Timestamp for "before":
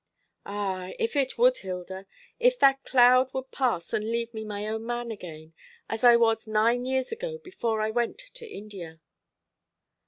7.37-7.81